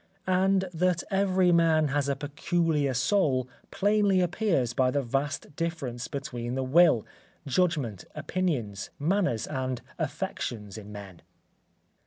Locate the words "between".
6.07-6.55